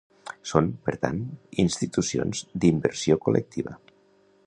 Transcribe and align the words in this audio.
Són, 0.51 0.69
per 0.87 0.95
tant, 1.03 1.19
institucions 1.65 2.43
d'inversió 2.65 3.23
col·lectiva. 3.27 3.79